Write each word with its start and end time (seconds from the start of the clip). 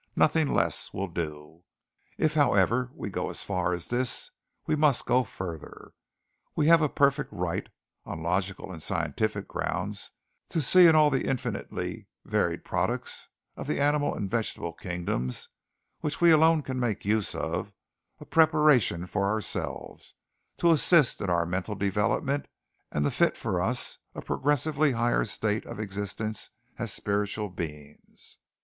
Nothing 0.15 0.51
less 0.51 0.95
will 0.95 1.09
do.... 1.09 1.61
"If, 2.17 2.33
however, 2.33 2.89
we 2.95 3.11
go 3.11 3.29
as 3.29 3.43
far 3.43 3.71
as 3.71 3.89
this, 3.89 4.31
we 4.65 4.75
must 4.75 5.05
go 5.05 5.23
further.... 5.23 5.91
We 6.55 6.65
have 6.69 6.81
a 6.81 6.89
perfect 6.89 7.31
right, 7.31 7.69
on 8.03 8.23
logical 8.23 8.71
and 8.71 8.81
scientific 8.81 9.47
grounds, 9.47 10.09
to 10.49 10.59
see 10.59 10.87
in 10.87 10.95
all 10.95 11.11
the 11.11 11.27
infinitely 11.27 12.07
varied 12.25 12.65
products 12.65 13.27
of 13.55 13.67
the 13.67 13.79
animal 13.79 14.15
and 14.15 14.27
vegetable 14.27 14.73
kingdoms, 14.73 15.49
which 15.99 16.19
we 16.19 16.31
alone 16.31 16.63
can 16.63 16.79
make 16.79 17.05
use 17.05 17.35
of, 17.35 17.71
a 18.19 18.25
preparation 18.25 19.05
for 19.05 19.27
ourselves, 19.29 20.15
to 20.57 20.71
assist 20.71 21.21
in 21.21 21.29
our 21.29 21.45
mental 21.45 21.75
development, 21.75 22.47
and 22.91 23.05
to 23.05 23.11
fit 23.11 23.45
us 23.45 23.99
for 24.13 24.19
a 24.19 24.23
progressively 24.25 24.93
higher 24.93 25.25
state 25.25 25.63
of 25.67 25.79
existence 25.79 26.49
as 26.79 26.91
spiritual 26.91 27.49
beings. 27.49 28.39